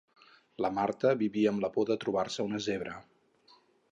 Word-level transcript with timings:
La 0.65 0.71
Marta 0.77 1.11
vivia 1.19 1.51
amb 1.51 1.61
la 1.65 1.69
por 1.77 1.87
de 1.91 1.99
trobar-se 2.05 2.47
una 2.49 2.65
zebra. 2.69 2.95